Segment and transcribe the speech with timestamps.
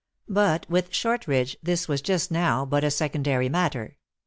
[0.27, 3.97] But with Shortridge this w T as just now but a secondary matter.